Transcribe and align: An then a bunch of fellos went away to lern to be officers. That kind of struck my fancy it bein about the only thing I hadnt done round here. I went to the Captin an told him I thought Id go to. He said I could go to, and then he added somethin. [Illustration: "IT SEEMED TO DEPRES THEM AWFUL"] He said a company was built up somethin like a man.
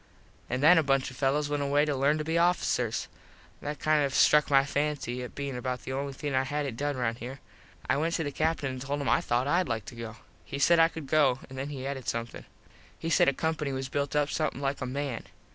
An 0.49 0.61
then 0.61 0.79
a 0.79 0.81
bunch 0.81 1.11
of 1.11 1.17
fellos 1.17 1.47
went 1.47 1.61
away 1.61 1.85
to 1.85 1.95
lern 1.95 2.17
to 2.17 2.23
be 2.23 2.35
officers. 2.35 3.07
That 3.61 3.77
kind 3.77 4.03
of 4.03 4.15
struck 4.15 4.49
my 4.49 4.65
fancy 4.65 5.21
it 5.21 5.35
bein 5.35 5.55
about 5.55 5.83
the 5.83 5.93
only 5.93 6.13
thing 6.13 6.33
I 6.33 6.43
hadnt 6.43 6.75
done 6.75 6.97
round 6.97 7.19
here. 7.19 7.39
I 7.87 7.97
went 7.97 8.15
to 8.15 8.23
the 8.23 8.31
Captin 8.31 8.71
an 8.71 8.79
told 8.79 8.99
him 8.99 9.09
I 9.09 9.21
thought 9.21 9.45
Id 9.45 9.67
go 9.95 10.11
to. 10.11 10.15
He 10.43 10.57
said 10.57 10.79
I 10.79 10.87
could 10.87 11.05
go 11.05 11.35
to, 11.35 11.45
and 11.49 11.57
then 11.59 11.69
he 11.69 11.85
added 11.85 12.07
somethin. 12.07 12.45
[Illustration: 12.45 12.45
"IT 12.49 12.63
SEEMED 12.63 12.81
TO 12.81 12.81
DEPRES 12.81 12.87
THEM 12.97 12.97
AWFUL"] 12.97 12.99
He 12.99 13.09
said 13.11 13.29
a 13.29 13.45
company 13.45 13.73
was 13.73 13.89
built 13.89 14.15
up 14.15 14.29
somethin 14.31 14.59
like 14.59 14.81
a 14.81 14.85
man. 14.87 15.23